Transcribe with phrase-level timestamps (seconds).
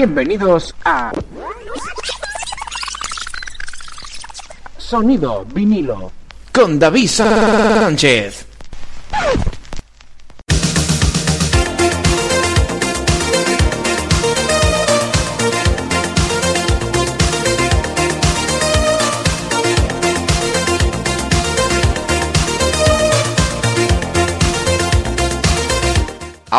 [0.00, 1.12] Bienvenidos a
[4.78, 6.10] Sonido vinilo
[6.54, 8.49] con David Sánchez.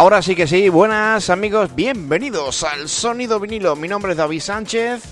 [0.02, 3.75] Ahora sí que sí, buenas amigos, bienvenidos al Sonido Vinilo.
[3.75, 5.03] Mi nombre es David Sánchez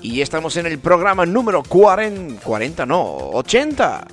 [0.00, 4.06] y estamos en el programa número 40, 40 no, 80.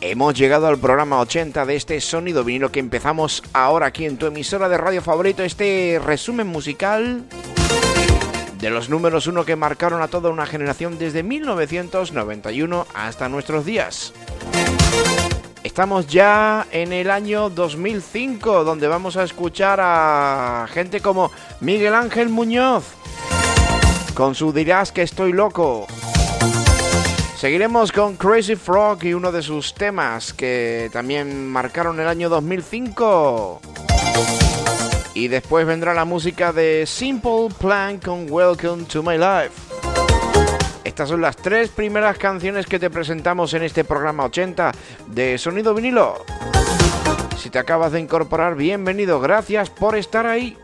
[0.00, 4.26] Hemos llegado al programa 80 de este Sonido Vinilo que empezamos ahora aquí en tu
[4.26, 7.22] emisora de radio favorito, este resumen musical
[8.58, 14.12] de los números 1 que marcaron a toda una generación desde 1991 hasta nuestros días.
[15.70, 22.28] Estamos ya en el año 2005, donde vamos a escuchar a gente como Miguel Ángel
[22.28, 22.86] Muñoz,
[24.14, 25.86] con su dirás que estoy loco.
[27.36, 33.60] Seguiremos con Crazy Frog y uno de sus temas que también marcaron el año 2005.
[35.14, 39.69] Y después vendrá la música de Simple Plan con Welcome to My Life.
[40.84, 44.72] Estas son las tres primeras canciones que te presentamos en este programa 80
[45.08, 46.24] de Sonido Vinilo.
[47.38, 50.56] Si te acabas de incorporar, bienvenido, gracias por estar ahí.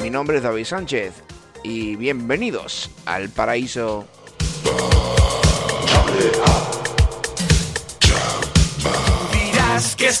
[0.00, 1.12] Mi nombre es David Sánchez
[1.62, 4.06] y bienvenidos al paraíso.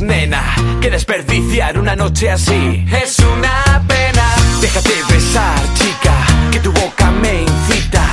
[0.00, 0.42] nena?
[0.80, 4.26] Que desperdiciar una noche así es una pena.
[4.60, 6.16] Déjate besar, chica,
[6.50, 8.06] que tu boca me incita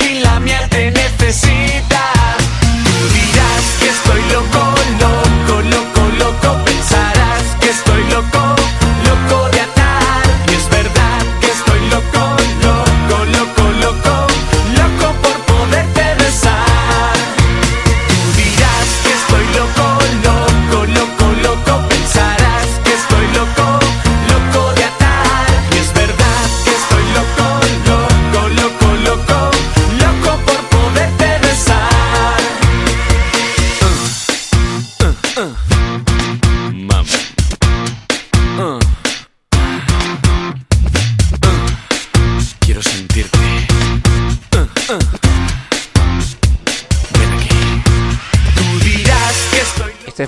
[0.00, 1.87] y la mía te necesita.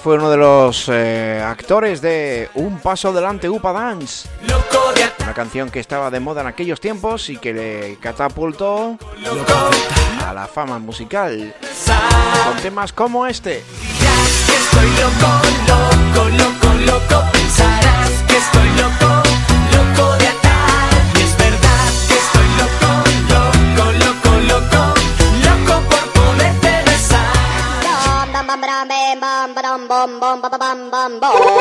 [0.03, 4.29] Fue uno de los eh, actores de Un Paso Adelante Upa Dance,
[5.23, 8.97] una canción que estaba de moda en aquellos tiempos y que le catapultó
[10.27, 11.55] a la fama musical.
[12.47, 13.63] Con temas como este.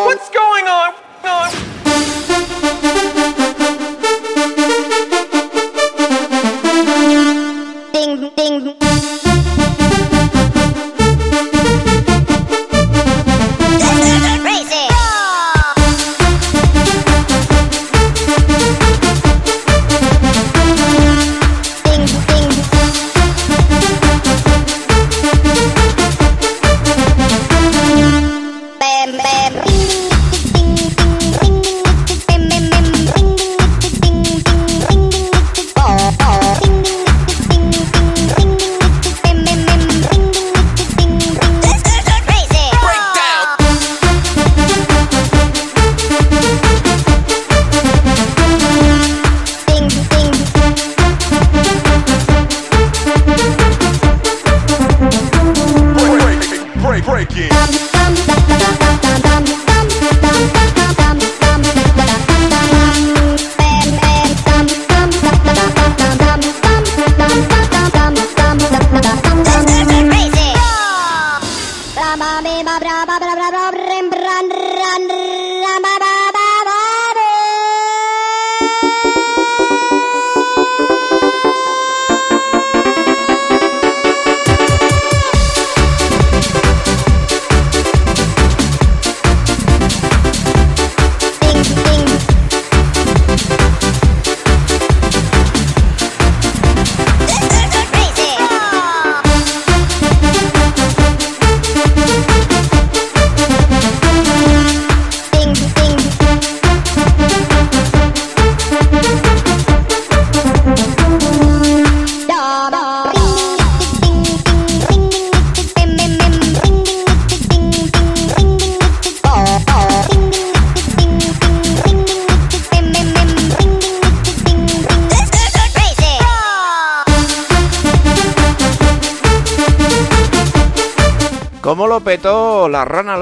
[0.07, 0.93] What's going on?
[1.25, 1.78] on?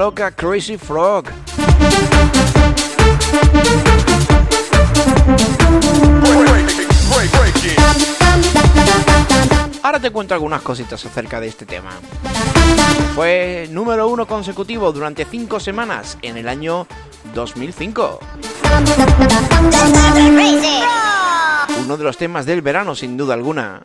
[0.08, 1.26] Loca Crazy Frog.
[9.82, 11.90] Ahora te cuento algunas cositas acerca de este tema.
[13.14, 16.86] Fue número uno consecutivo durante cinco semanas en el año
[17.34, 18.20] 2005.
[21.84, 23.82] Uno de los temas del verano, sin duda alguna.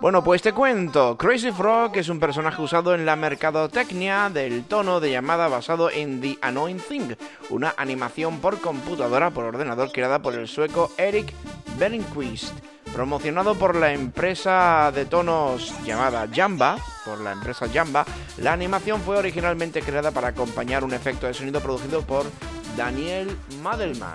[0.00, 1.16] Bueno, pues te cuento.
[1.16, 6.20] Crazy Frog es un personaje usado en la mercadotecnia del tono de llamada basado en
[6.20, 7.14] The Annoying Thing,
[7.50, 11.32] una animación por computadora por ordenador creada por el sueco Eric
[11.78, 12.54] Berenquist,
[12.92, 18.04] promocionado por la empresa de tonos llamada Jamba, por la empresa Jamba.
[18.38, 22.26] La animación fue originalmente creada para acompañar un efecto de sonido producido por
[22.76, 24.14] Daniel Madelman,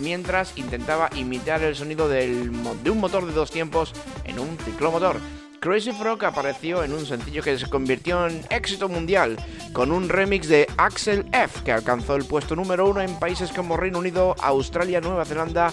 [0.00, 2.50] mientras intentaba imitar el sonido de
[2.90, 3.92] un motor de dos tiempos
[4.24, 5.18] en un ciclomotor.
[5.64, 9.38] Crazy Frog apareció en un sencillo que se convirtió en éxito mundial,
[9.72, 13.78] con un remix de Axel F, que alcanzó el puesto número uno en países como
[13.78, 15.72] Reino Unido, Australia, Nueva Zelanda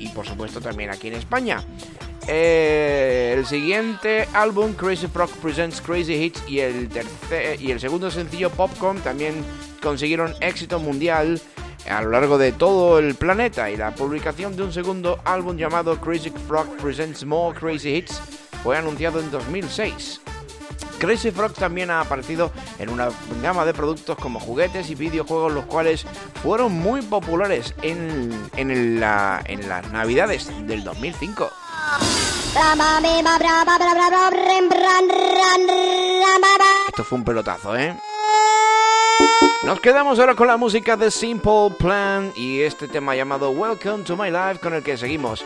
[0.00, 1.62] y, por supuesto también aquí en España.
[2.26, 8.10] Eh, el siguiente álbum, Crazy Frog Presents Crazy Hits, y el, tercer, y el segundo
[8.10, 9.44] sencillo, Popcorn, también
[9.80, 11.40] consiguieron éxito mundial
[11.88, 16.00] a lo largo de todo el planeta y la publicación de un segundo álbum llamado
[16.00, 18.20] Crazy Frog Presents More Crazy Hits
[18.64, 20.22] fue anunciado en 2006.
[20.98, 23.10] Crazy Frog también ha aparecido en una
[23.42, 26.06] gama de productos como juguetes y videojuegos, los cuales
[26.42, 31.50] fueron muy populares en, en, la, en las navidades del 2005.
[36.88, 37.94] Esto fue un pelotazo, ¿eh?
[39.64, 44.16] Nos quedamos ahora con la música de Simple Plan y este tema llamado Welcome to
[44.16, 45.44] My Life con el que seguimos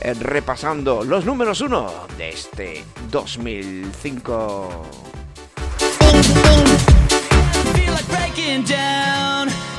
[0.00, 4.82] repasando los números uno de este 2005.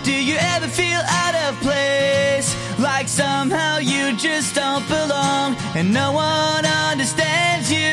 [0.03, 2.55] Do you ever feel out of place?
[2.77, 3.07] Like
[7.71, 7.85] you?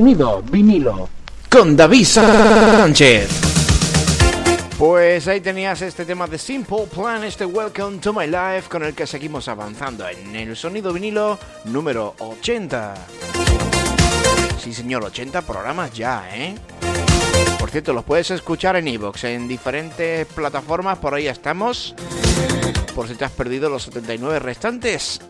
[0.00, 1.10] Sonido vinilo.
[1.50, 3.28] Con David Sánchez.
[4.78, 8.94] Pues ahí tenías este tema de Simple Plan, este Welcome to My Life, con el
[8.94, 12.94] que seguimos avanzando en el sonido vinilo número 80.
[14.58, 16.54] Sí, señor, 80 programas ya, ¿eh?
[17.58, 21.94] Por cierto, los puedes escuchar en iVoox, en diferentes plataformas, por ahí estamos.
[22.94, 25.20] Por si te has perdido los 79 restantes.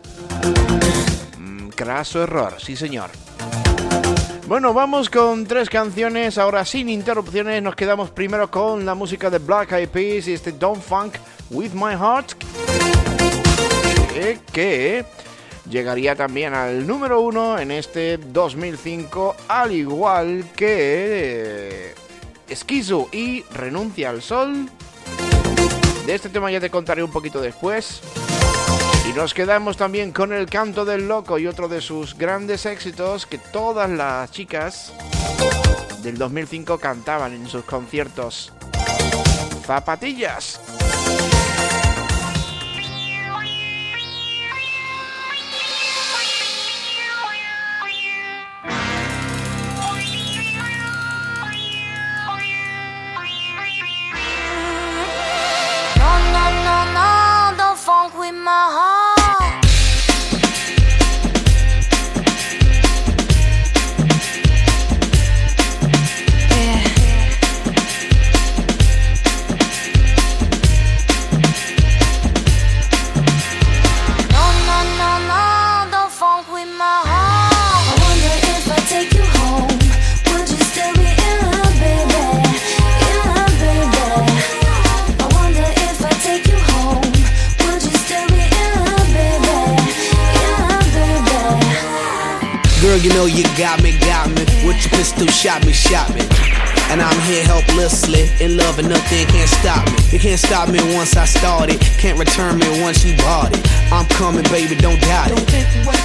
[1.37, 3.09] Mm, craso error, sí señor.
[4.51, 7.63] Bueno, vamos con tres canciones, ahora sin interrupciones.
[7.63, 11.13] Nos quedamos primero con la música de Black Eyed Peas y este Don't Funk
[11.51, 12.33] With My Heart.
[14.51, 15.05] Que,
[15.69, 21.95] llegaría también al número uno en este 2005, al igual que
[22.49, 24.69] Esquizo y Renuncia al Sol.
[26.05, 28.01] De este tema ya te contaré un poquito después.
[29.09, 33.25] Y nos quedamos también con el canto del loco y otro de sus grandes éxitos
[33.25, 34.93] que todas las chicas
[36.03, 38.53] del 2005 cantaban en sus conciertos.
[39.65, 40.59] Zapatillas.
[95.41, 96.21] Shot me, shot me.
[96.93, 99.97] And I'm here helplessly, in love and nothing can't stop me.
[100.11, 103.65] You can't stop me once I started, can't return me once you bought it.
[103.91, 105.41] I'm coming, baby, don't doubt it.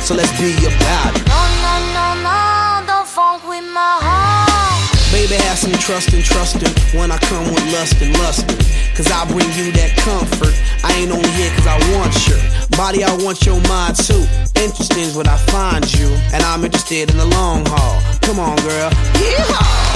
[0.01, 1.27] So let's be about it.
[1.29, 4.57] No, no, no, no, don't funk with my heart.
[5.13, 8.57] Baby, have some trust and trusting when I come with lust and lusting.
[8.97, 10.55] Cause I bring you that comfort.
[10.83, 12.41] I ain't only here cause I want your
[12.79, 14.25] body, I want your mind too.
[14.57, 18.01] Interesting is what I find you, and I'm interested in the long haul.
[18.23, 18.91] Come on, girl.
[19.21, 19.96] Yeehaw!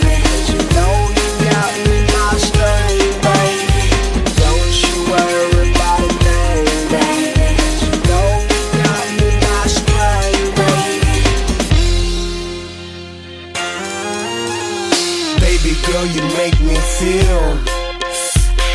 [16.01, 17.45] Girl, you make me feel.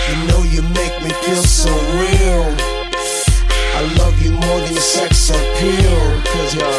[0.07, 2.47] You know you make me feel so real.
[3.75, 6.23] I love you more than sex appeal.
[6.31, 6.71] Cause you're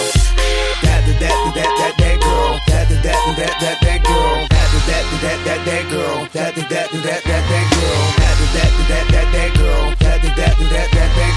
[0.87, 2.59] that, that, that, that, that, that girl.
[2.65, 4.47] That, that, that, that, that, that girl.
[4.47, 6.27] That, that, that, that, that girl.
[6.31, 8.07] That, that, that, that, that, that girl.
[8.15, 9.95] That, that, that, that, that girl.
[9.99, 11.36] That, that, that, that, that, that girl.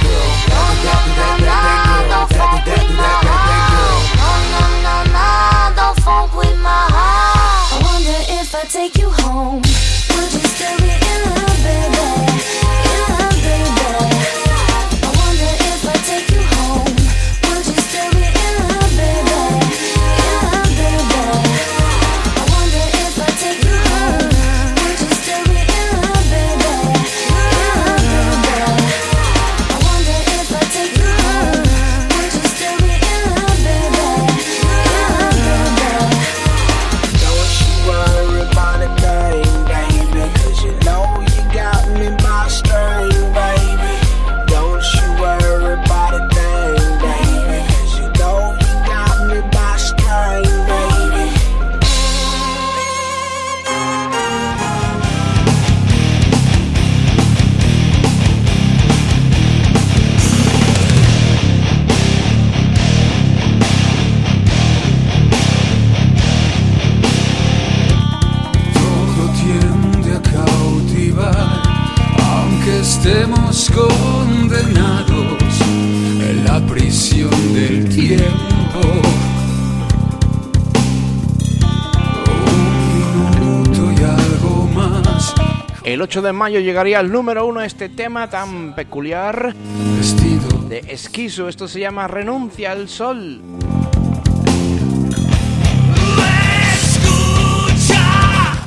[86.20, 89.54] 8 de mayo llegaría al número uno este tema tan peculiar
[89.96, 91.48] Vestido de Esquizo.
[91.48, 93.40] Esto se llama Renuncia al Sol.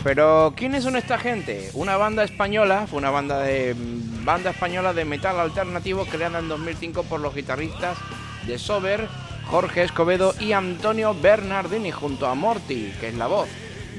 [0.03, 1.69] Pero ¿quiénes son esta gente?
[1.75, 3.75] Una banda española, fue una banda de
[4.23, 7.99] banda española de metal alternativo creada en 2005 por los guitarristas
[8.47, 9.07] de Sober,
[9.45, 13.47] Jorge Escobedo y Antonio Bernardini junto a Morty, que es la voz.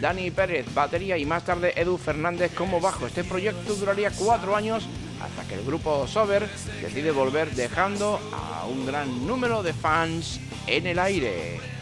[0.01, 3.07] Dani Pérez, batería y más tarde Edu Fernández como bajo.
[3.07, 4.87] Este proyecto duraría cuatro años
[5.21, 6.49] hasta que el grupo Sober
[6.83, 11.74] decide volver dejando a un gran número de fans en el aire.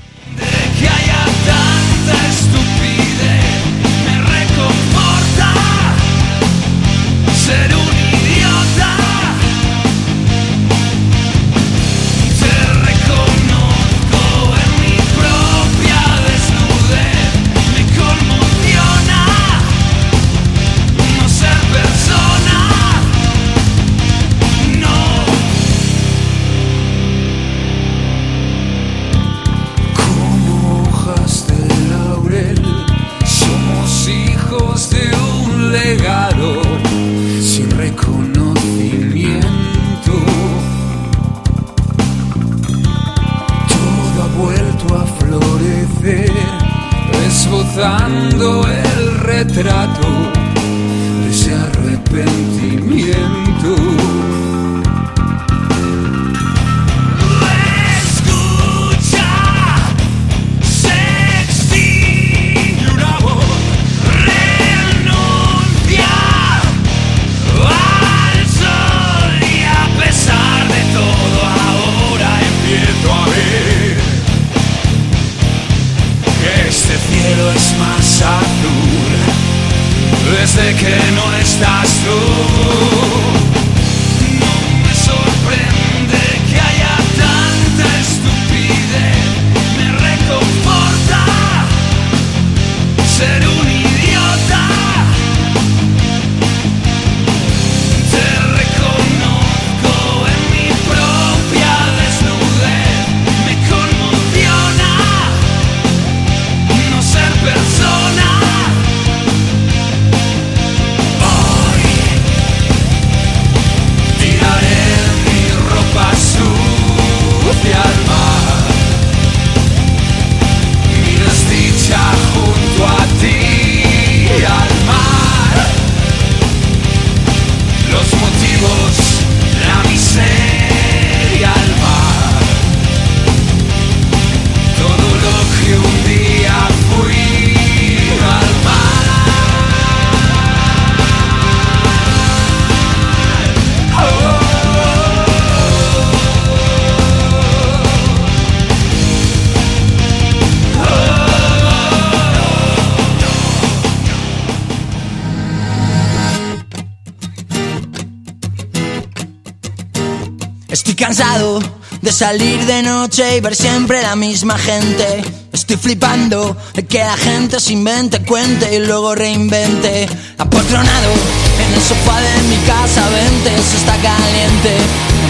[161.12, 161.61] Cansado
[162.01, 165.22] de salir de noche y ver siempre la misma gente.
[165.53, 170.09] Estoy flipando de que la gente se invente, cuente y luego reinvente.
[170.38, 171.12] Apotronado
[171.61, 174.75] en el sofá de mi casa, vente, se está caliente.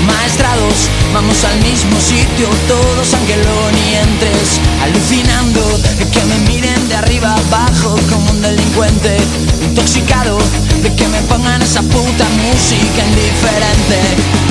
[0.07, 4.61] Maestrados, vamos al mismo sitio, todos aunque luego ni entres.
[4.83, 5.61] Alucinando
[5.99, 9.17] de que me miren de arriba abajo como un delincuente.
[9.65, 10.39] Intoxicado
[10.81, 13.99] de que me pongan esa puta música indiferente.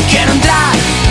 [0.10, 1.11] Quiero entrar en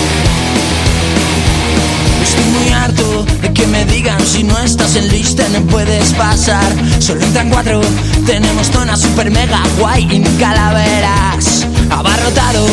[3.85, 6.63] Digan si no estás en lista no puedes pasar.
[6.99, 7.81] Solo entran cuatro,
[8.25, 11.65] tenemos zona super mega guay y calaveras.
[11.89, 12.65] Abarrotado,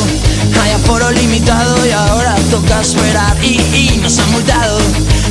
[0.62, 3.36] hay aforo limitado y ahora toca esperar.
[3.42, 4.78] Y, y nos han multado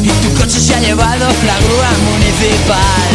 [0.03, 3.09] y tu coche se ha llevado la grúa municipal.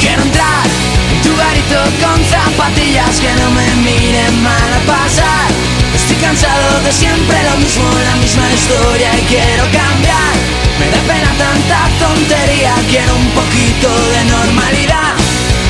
[0.00, 0.66] Quiero entrar
[1.12, 5.87] en tu garito con zapatillas que no me miren mal a pasar.
[6.20, 10.34] Cansado de siempre lo mismo, la misma historia y quiero cambiar.
[10.78, 15.14] Me da pena tanta tontería, quiero un poquito de normalidad.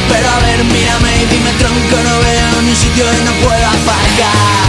[0.08, 4.68] Pero a ver, mírame y dime tronco, no veo ni sitio y no puedo aparcar.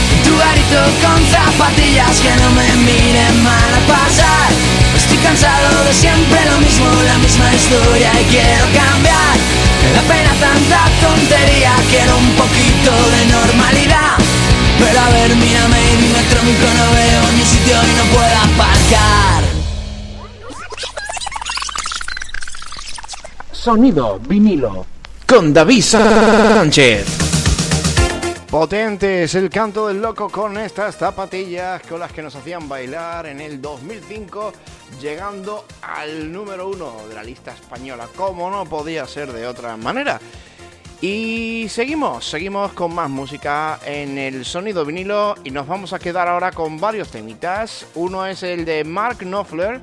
[0.31, 4.51] en tu garito con zapatillas que no me miren mal a pasar.
[4.95, 9.35] Estoy cansado de siempre lo mismo, la misma historia y quiero cambiar.
[9.83, 14.17] Me da pena tanta tontería, quiero un poquito de normalidad.
[14.79, 19.43] Pero a ver, mírame y dime tronco, no veo ni sitio y no puedo aparcar.
[23.51, 24.85] Sonido vinilo.
[25.27, 27.30] con David Sánchez.
[28.51, 33.25] Potente es el canto del loco con estas zapatillas con las que nos hacían bailar
[33.27, 34.51] en el 2005,
[34.99, 40.19] llegando al número uno de la lista española, como no podía ser de otra manera.
[40.99, 46.27] Y seguimos, seguimos con más música en el sonido vinilo y nos vamos a quedar
[46.27, 47.85] ahora con varios temitas.
[47.95, 49.79] Uno es el de Mark Knopfler,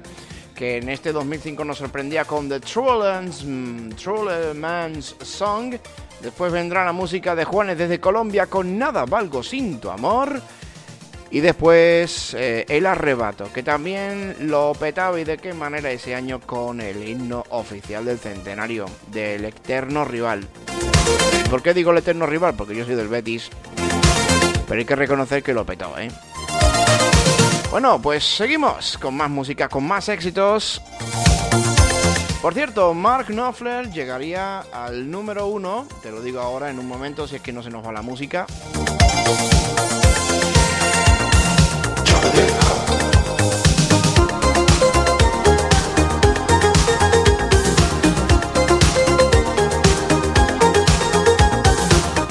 [0.55, 3.93] que en este 2005 nos sorprendía con The Trollman's, mm,
[5.23, 5.75] Song.
[6.23, 10.41] Después vendrá la música de Juanes desde Colombia con Nada Valgo Sin Tu Amor.
[11.31, 16.41] Y después eh, El Arrebato, que también lo petaba y de qué manera ese año
[16.41, 20.49] con el himno oficial del centenario del eterno rival.
[21.51, 22.55] ¿Por qué digo el eterno rival?
[22.55, 23.51] Porque yo soy del Betis.
[24.67, 26.11] Pero hay que reconocer que lo petó, ¿eh?
[27.71, 30.81] Bueno, pues seguimos con más música, con más éxitos.
[32.41, 37.27] Por cierto, Mark Knopfler llegaría al número uno, te lo digo ahora en un momento
[37.27, 38.47] si es que no se nos va la música.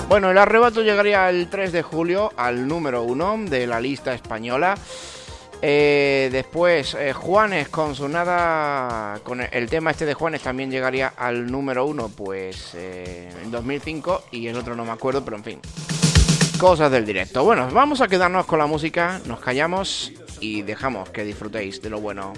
[0.08, 4.78] Bueno, el arrebato llegaría el 3 de julio al número 1 de la lista española.
[5.62, 9.20] Eh, después, eh, Juanes con su nada.
[9.24, 14.26] Con el, tema este de Juanes también llegaría al número 1, pues eh, en 2005.
[14.32, 15.60] Y el otro no me acuerdo, pero en fin.
[16.60, 17.43] Cosas del directo.
[17.43, 22.00] Bueno, vamos a quedarnos con la música, nos callamos y dejamos que disfrutéis de lo
[22.00, 22.34] bueno.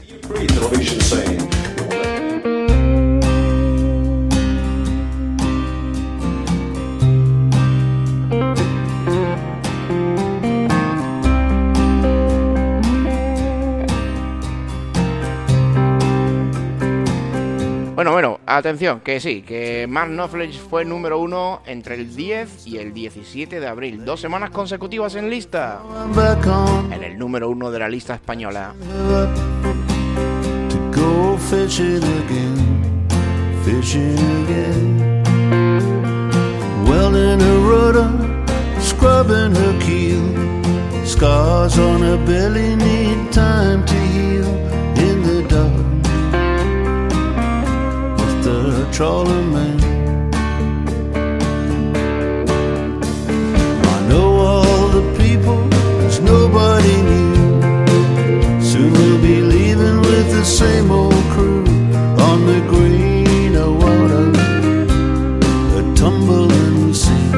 [17.99, 22.77] Bueno, bueno, atención, que sí, que Mark Knopfler fue número uno entre el 10 y
[22.77, 24.05] el 17 de abril.
[24.05, 25.81] Dos semanas consecutivas en lista.
[26.93, 28.73] En el número uno de la lista española.
[38.79, 41.05] scrubbing her keel.
[41.05, 44.47] Scars on belly need time to heal.
[44.95, 45.88] In the dark,
[48.99, 49.79] man.
[53.85, 55.55] I know all the people,
[55.99, 58.61] there's nobody new.
[58.61, 61.63] Soon we'll be leaving with the same old crew
[62.27, 64.31] on the greener water,
[65.79, 67.31] a tumbling sea.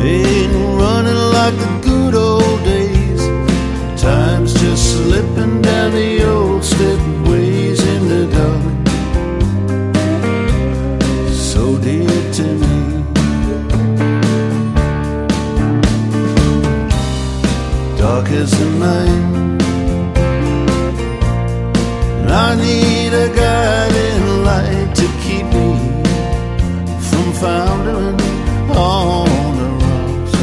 [0.00, 1.75] Ain't running like the
[18.44, 19.56] the night.
[22.20, 25.68] And I need a guiding light to keep me
[27.08, 28.20] from foundering
[28.76, 30.34] on the rocks.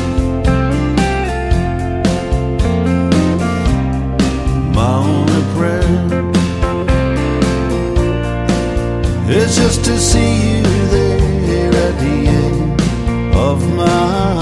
[4.76, 5.96] My only prayer
[9.30, 12.82] is just to see you there at the end
[13.36, 14.33] of my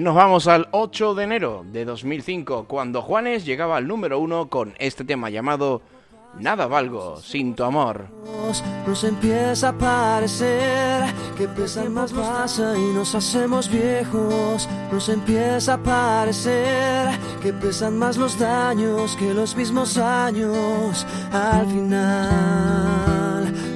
[0.00, 4.48] Y nos vamos al 8 de enero de 2005, cuando Juanes llegaba al número uno
[4.48, 5.82] con este tema llamado
[6.38, 8.06] Nada valgo sin tu amor.
[8.86, 11.04] Nos empieza a parecer
[11.36, 14.66] que pesan más pasa y nos hacemos viejos.
[14.90, 17.10] Nos empieza a parecer
[17.42, 21.06] que pesan más los daños que los mismos años.
[21.30, 23.29] Al final,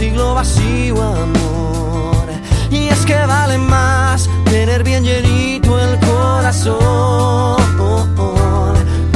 [0.00, 2.26] siglo vacío, amor.
[2.70, 7.60] Y es que vale más tener bien llenito el corazón.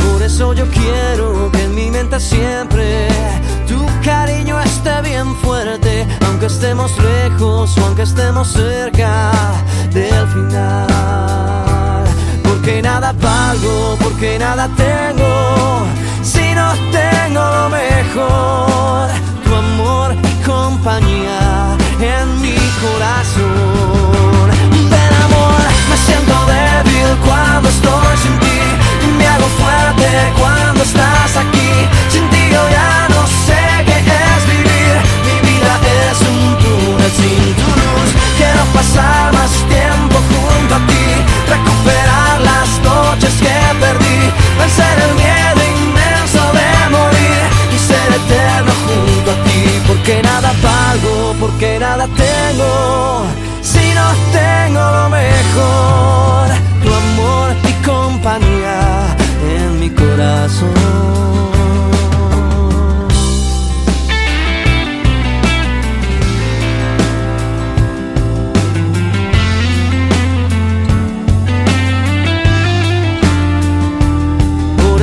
[0.03, 3.09] Por eso yo quiero que en mi mente siempre
[3.66, 9.31] tu cariño esté bien fuerte, aunque estemos lejos o aunque estemos cerca
[9.90, 12.05] del final.
[12.42, 15.87] Porque nada valgo, porque nada tengo,
[16.23, 19.09] si no tengo lo mejor,
[20.85, 23.84] compañía en mi corazón.
[58.24, 59.14] Compañía
[59.54, 60.72] en mi corazón.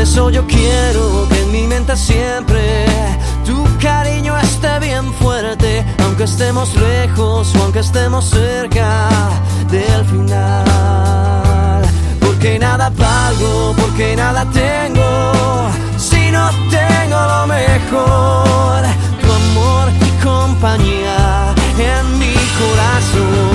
[0.02, 2.86] Eso yo quiero que en mi mente siempre
[3.46, 9.10] tu cariño esté bien fuerte, aunque estemos lejos o aunque estemos cerca
[9.70, 10.71] del final.
[12.82, 18.82] Nada valgo, porque nada tengo, si no tengo lo mejor,
[19.22, 23.51] tu amor y compañía en mi corazón.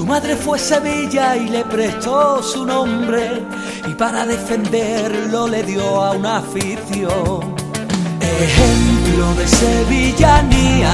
[0.00, 3.42] Su madre fue Sevilla y le prestó su nombre
[3.86, 7.54] y para defenderlo le dio a una afición.
[8.18, 10.90] Ejemplo de sevillanía,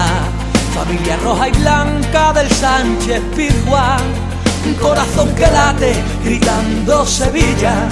[0.75, 4.03] familia roja y blanca del Sánchez Pizjuán.
[4.83, 5.95] Corazón que late
[6.25, 7.89] gritando Sevilla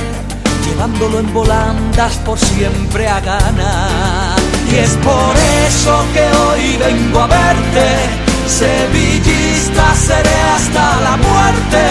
[0.66, 4.38] llevándolo en volandas por siempre a ganar.
[4.68, 5.36] Y es por
[5.68, 11.84] eso que hoy vengo a verte, sevillista seré hasta la muerte.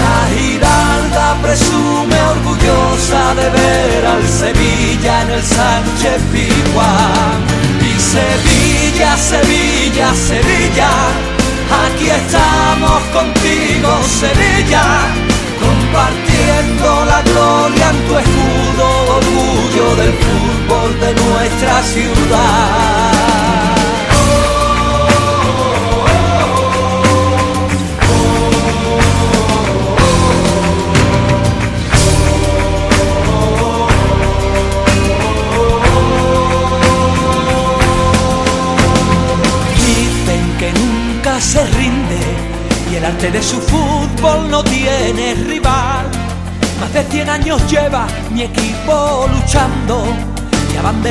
[0.00, 7.38] La Giralda presume orgullosa de ver al Sevilla en el Sánchez Pizjuán.
[7.80, 10.90] Y Sevilla, Sevilla, Sevilla,
[11.84, 15.30] aquí estamos contigo, Sevilla
[15.60, 18.86] compartiendo la gloria en tu escudo,
[19.18, 23.19] orgullo del fútbol de nuestra ciudad.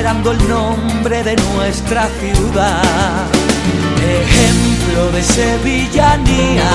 [0.10, 3.28] El nombre de nuestra ciudad.
[4.01, 6.68] Ejemplo de sevillanía,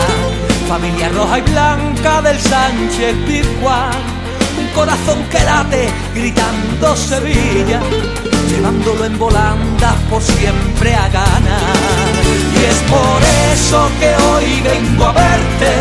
[0.68, 3.91] familia roja y blanca del Sánchez Pizjuán.
[4.57, 7.80] Un corazón que late gritando Sevilla,
[8.49, 12.14] llevándolo en volandas por siempre a ganar.
[12.55, 13.20] Y es por
[13.53, 15.72] eso que hoy vengo a verte,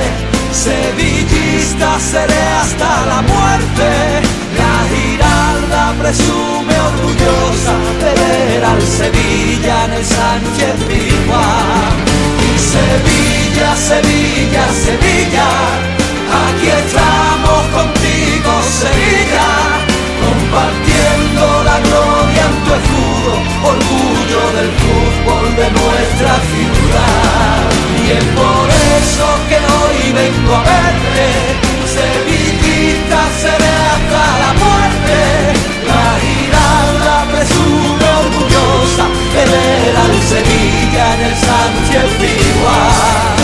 [0.52, 3.92] sevillista seré hasta la muerte.
[4.58, 5.33] La
[5.74, 11.96] Giralda presume orgullosa de ver al Sevilla en el Sánchez Pizjuán.
[12.74, 15.50] Sevilla, Sevilla, Sevilla,
[16.46, 18.52] aquí estamos contigo,
[18.82, 19.50] Sevilla,
[20.24, 23.34] compartiendo la gloria en tu escudo,
[23.74, 27.58] orgullo del fútbol de nuestra ciudad.
[28.06, 28.68] Y es por
[29.00, 31.26] eso que hoy vengo a verte,
[31.98, 35.63] sevillista seré hasta la muerte.
[37.44, 43.43] Giralda presume orgullosa ver al Sevilla en el Sánchez.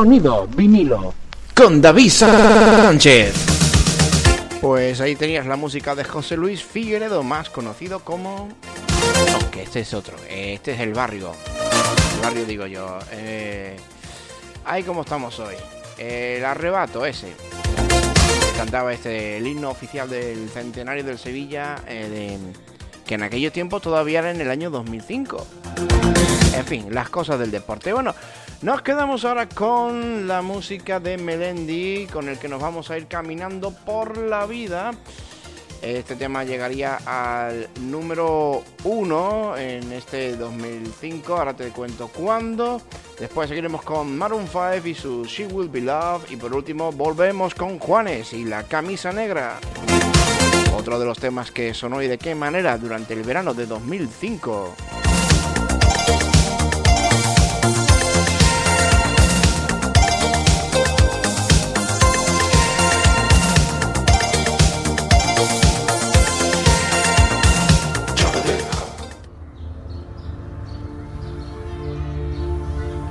[0.00, 1.12] Sonido vinilo.
[1.54, 3.34] Con David Sánchez.
[4.62, 8.48] Pues ahí tenías la música de José Luis Figueredo, más conocido como...
[8.48, 11.32] No, que este es otro, este es el barrio.
[12.14, 12.98] El barrio digo yo.
[13.12, 13.76] Eh...
[14.64, 15.56] Ahí como estamos hoy.
[15.98, 17.34] El arrebato ese.
[18.56, 22.38] Cantaba este, el himno oficial del centenario del Sevilla, eh,
[23.06, 25.46] que en aquellos tiempos todavía era en el año 2005.
[26.56, 27.92] En fin, las cosas del deporte.
[27.92, 28.14] Bueno,
[28.62, 33.06] nos quedamos ahora con la música de Melendi, con el que nos vamos a ir
[33.06, 34.92] caminando por la vida.
[35.80, 41.36] Este tema llegaría al número uno en este 2005.
[41.36, 42.82] Ahora te cuento cuándo.
[43.18, 46.30] Después seguiremos con Maroon 5 y su She Will Be Loved.
[46.30, 49.58] Y por último, volvemos con Juanes y la camisa negra.
[50.76, 54.74] Otro de los temas que sonó y de qué manera durante el verano de 2005.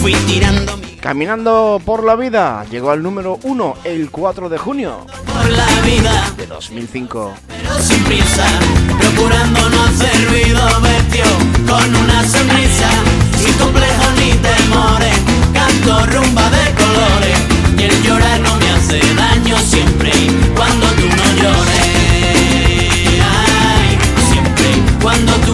[0.00, 5.06] Fui tirando mi Caminando por la vida llegó al número 1 el 4 de junio
[5.26, 6.32] por la vida.
[6.36, 7.34] de 2005.
[7.46, 8.46] pero sin prisa,
[8.98, 11.24] procurando no hacer ruido, vestió
[11.66, 12.90] con una sonrisa,
[13.40, 15.16] sin complejos ni temores,
[15.52, 17.38] canto rumba de colores,
[17.78, 20.10] y el llorar no me hace daño siempre
[20.56, 21.86] cuando tú no llores,
[23.22, 23.98] ay,
[24.30, 24.66] siempre
[25.00, 25.47] cuando tú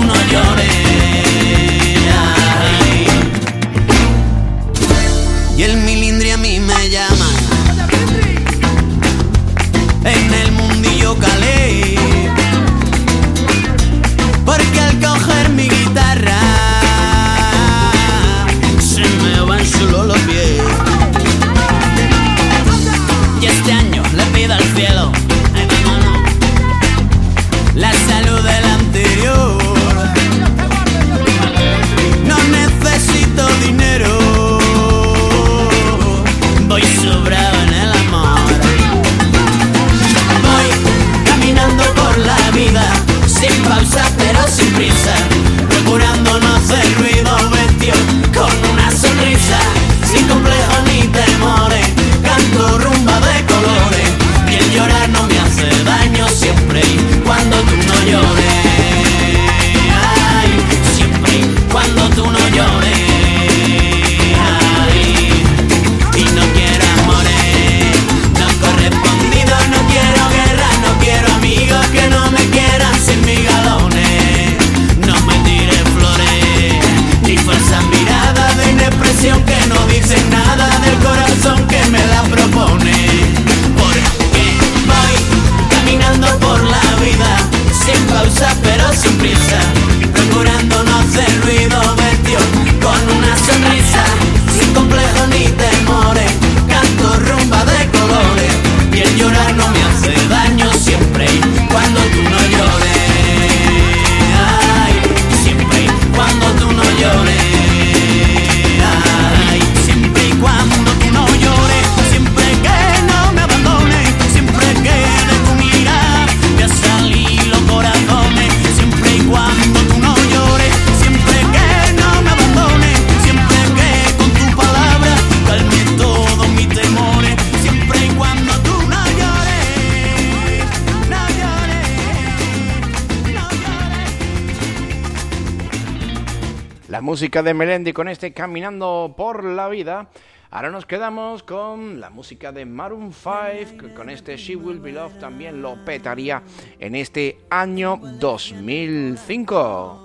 [137.15, 140.09] música de Melendi con este Caminando por la Vida.
[140.51, 144.91] Ahora nos quedamos con la música de Maroon 5, que con este She Will Be
[144.91, 146.43] Loved también lo petaría
[146.81, 150.01] en este año 2005.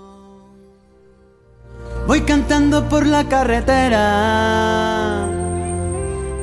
[2.05, 5.25] Voy cantando por la carretera.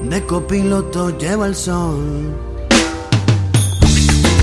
[0.02, 2.34] De copiloto llevo el sol.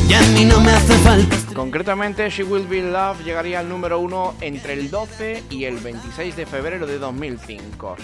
[0.07, 1.42] Y a mí no me hace falta.
[1.53, 6.35] Concretamente, She Will Be Loved llegaría al número 1 entre el 12 y el 26
[6.35, 7.95] de febrero de 2005.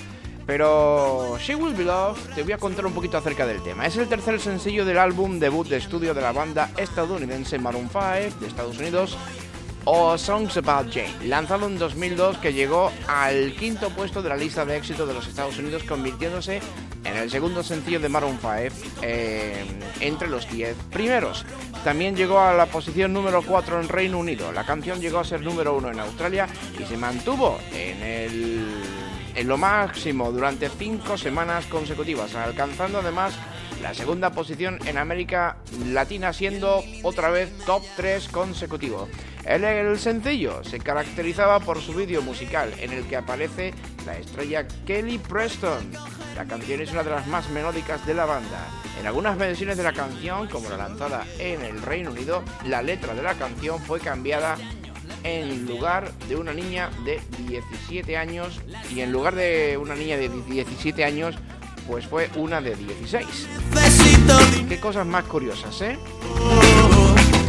[0.45, 3.87] Pero She Will Be Loved, te voy a contar un poquito acerca del tema.
[3.87, 8.39] Es el tercer sencillo del álbum debut de estudio de la banda estadounidense Maroon 5
[8.39, 9.17] de Estados Unidos
[9.85, 14.63] o Songs About Jane, lanzado en 2002 que llegó al quinto puesto de la lista
[14.63, 16.61] de éxito de los Estados Unidos, convirtiéndose
[17.09, 18.53] en el segundo sencillo de Maroon 5
[19.01, 19.65] eh,
[19.99, 21.45] entre los 10 primeros.
[21.83, 24.51] También llegó a la posición número 4 en Reino Unido.
[24.51, 26.47] La canción llegó a ser número 1 en Australia
[26.79, 28.67] y se mantuvo en el
[29.35, 33.33] en lo máximo durante cinco semanas consecutivas, alcanzando además
[33.81, 39.07] la segunda posición en América Latina, siendo otra vez top 3 consecutivo.
[39.45, 43.73] El, el sencillo se caracterizaba por su vídeo musical, en el que aparece
[44.05, 45.89] la estrella Kelly Preston,
[46.39, 48.65] La canción es una de las más melódicas de la banda.
[48.97, 53.13] En algunas versiones de la canción, como la lanzada en el Reino Unido, la letra
[53.13, 54.55] de la canción fue cambiada
[55.25, 58.61] en lugar de una niña de 17 años
[58.95, 61.35] y en lugar de una niña de 17 años,
[61.89, 63.25] pues fue una de 16.
[64.69, 65.99] Qué cosas más curiosas, ¿eh?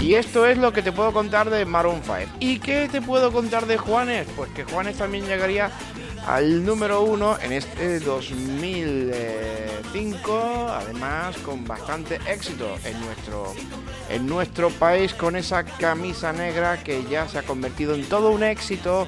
[0.01, 2.39] Y esto es lo que te puedo contar de Maroon 5.
[2.41, 4.27] ¿Y qué te puedo contar de Juanes?
[4.35, 5.71] Pues que Juanes también llegaría
[6.27, 13.55] al número uno en este 2005, además con bastante éxito en nuestro,
[14.09, 18.43] en nuestro país con esa camisa negra que ya se ha convertido en todo un
[18.43, 19.07] éxito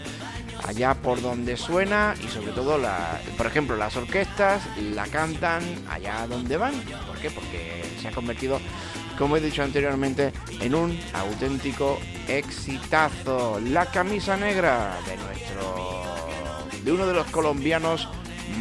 [0.67, 6.27] allá por donde suena y sobre todo, la, por ejemplo, las orquestas la cantan allá
[6.27, 6.75] donde van.
[7.07, 7.31] ¿Por qué?
[7.31, 8.61] Porque se ha convertido,
[9.19, 11.99] como he dicho anteriormente, en un auténtico
[12.29, 13.61] exitazo.
[13.61, 16.03] La camisa negra de nuestro,
[16.85, 18.09] de uno de los colombianos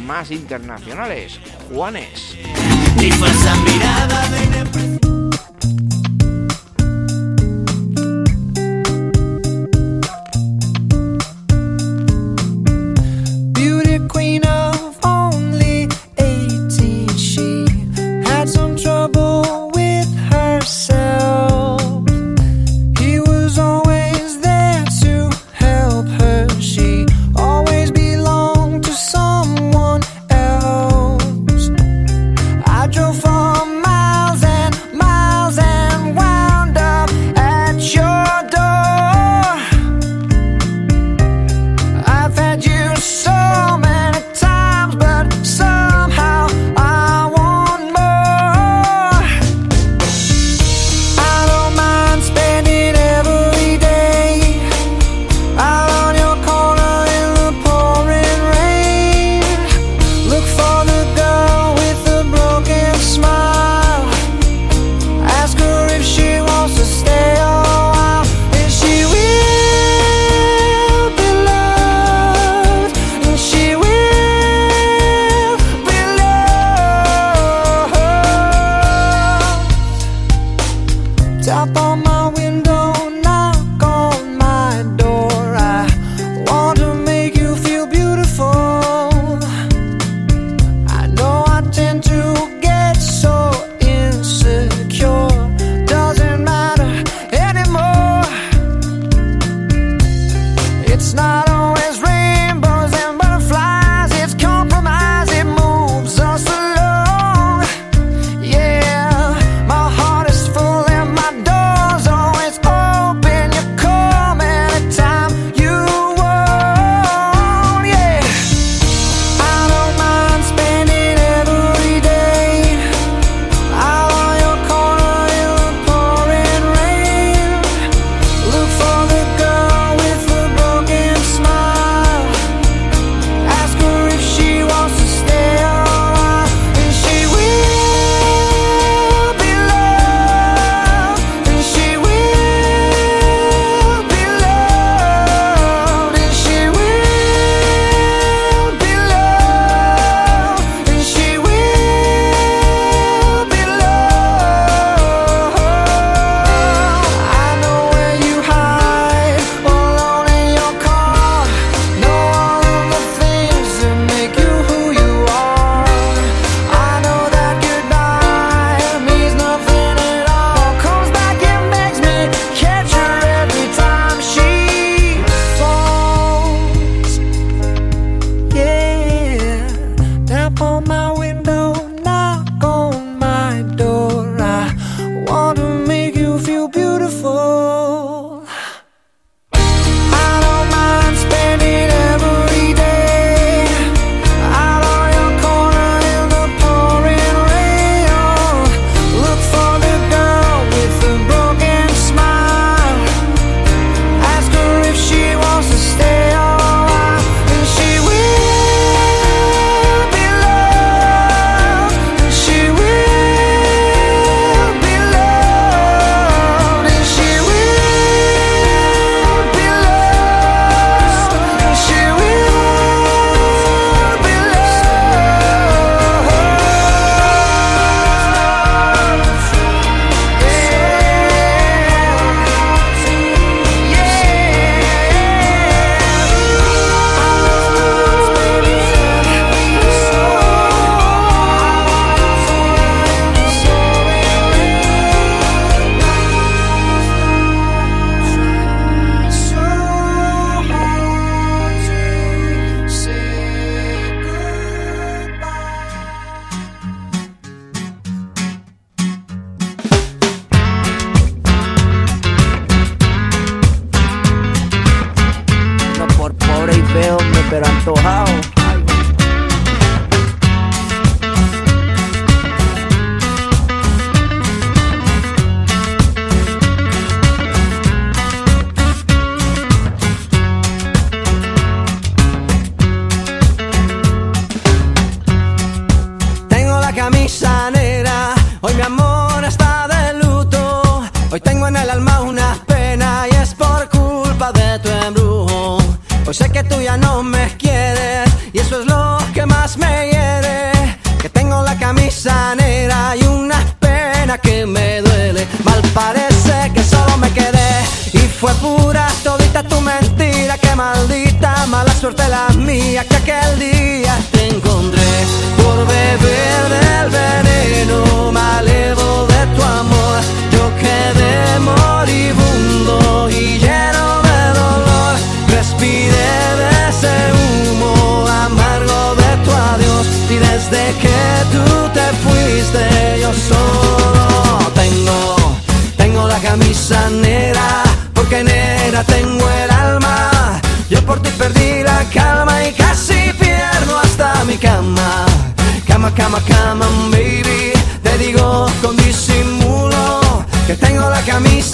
[0.04, 1.38] más internacionales,
[1.72, 2.36] Juanes.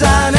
[0.01, 0.38] La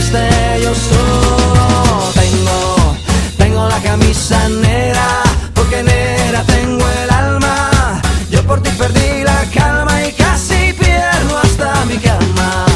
[0.00, 2.96] fuiste yo solo tengo,
[3.36, 5.22] tengo la camisa negra
[5.54, 8.00] porque negra tengo el alma.
[8.30, 12.66] Yo por ti perdí la calma y casi pierdo hasta mi cama.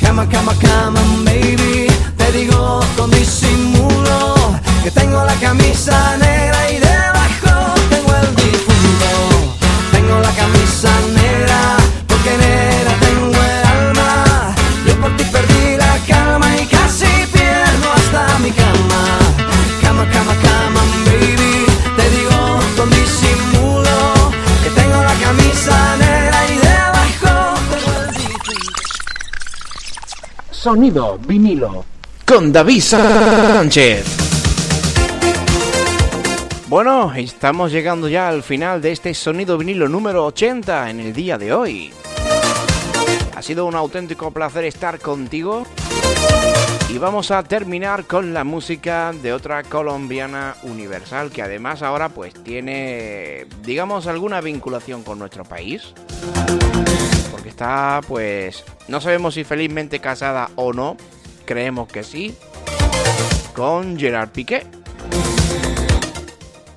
[0.00, 1.86] Cama, cama, cama, baby.
[2.16, 4.34] Te digo con disimulo
[4.82, 6.23] que tengo la camisa negra
[30.64, 31.84] Sonido vinilo.
[32.24, 34.06] con David Sánchez.
[36.68, 41.36] Bueno, estamos llegando ya al final de este sonido vinilo número 80 en el día
[41.36, 41.92] de hoy.
[43.36, 45.66] Ha sido un auténtico placer estar contigo.
[46.88, 52.32] Y vamos a terminar con la música de otra colombiana universal que además ahora pues
[52.42, 55.92] tiene, digamos, alguna vinculación con nuestro país.
[57.44, 60.96] Porque está pues, no sabemos si felizmente casada o no,
[61.44, 62.34] creemos que sí,
[63.54, 64.66] con Gerard Piqué.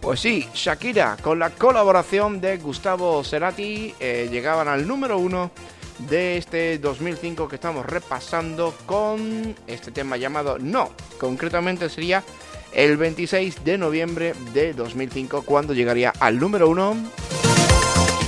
[0.01, 5.51] Pues sí, Shakira, con la colaboración de Gustavo Cerati, eh, llegaban al número uno
[5.99, 10.91] de este 2005 que estamos repasando con este tema llamado No.
[11.17, 12.25] Concretamente sería
[12.73, 16.93] el 26 de noviembre de 2005 cuando llegaría al número uno.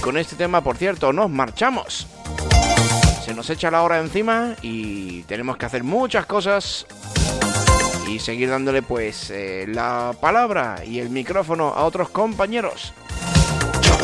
[0.02, 2.08] Con este tema, por cierto, nos marchamos.
[3.24, 6.86] Se nos echa la hora encima y tenemos que hacer muchas cosas
[8.08, 12.93] y seguir dándole pues eh, la palabra y el micrófono a otros compañeros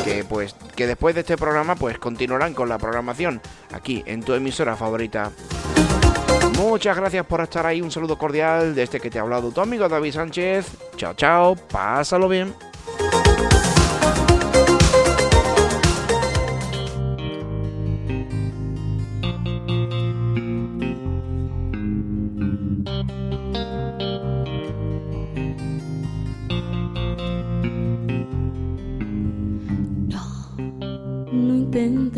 [0.06, 3.42] que pues que después de este programa pues continuarán con la programación
[3.74, 5.32] aquí en tu emisora favorita.
[6.58, 9.62] Muchas gracias por estar ahí, un saludo cordial de este que te ha hablado tu
[9.62, 10.68] amigo David Sánchez.
[10.96, 12.54] Chao, chao, pásalo bien.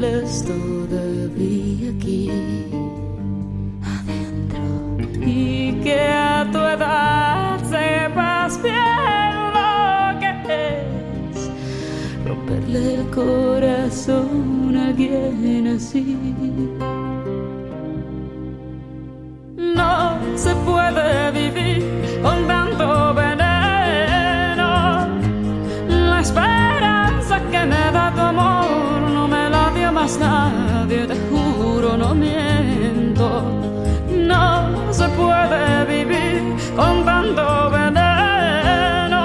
[0.00, 2.30] dueles todavía aquí
[3.84, 4.62] adentro
[5.20, 10.30] y que a tu edad sepas bien lo que
[11.30, 11.50] es
[12.26, 16.16] romperle el corazón a alguien así.
[19.56, 21.84] No se puede vivir
[22.22, 23.14] con tanto
[30.00, 33.28] más nadie, te juro, no miento.
[34.32, 36.40] No se puede vivir
[36.74, 39.24] con tanto veneno.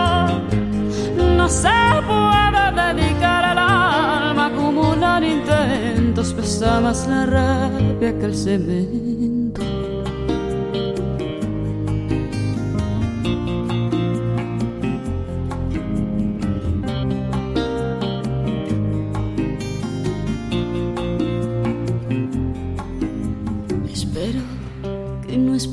[1.38, 1.80] No se
[2.11, 9.45] puede dedicar el alma a acumular intentos, pesa más la rabia que el cemento.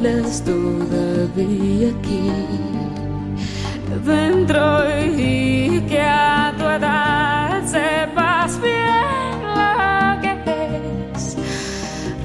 [0.00, 2.30] Duelas todavía aquí
[4.04, 11.36] dentro y que a tu edad sepas bien lo que es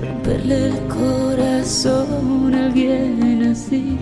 [0.01, 3.97] romperle el corazón a alguien así.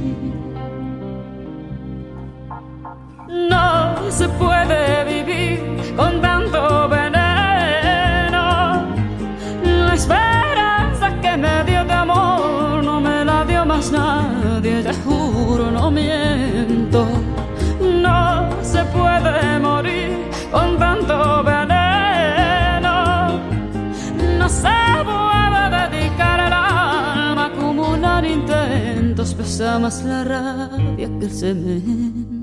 [3.27, 5.02] No se puede
[29.79, 32.42] más la rabia que el.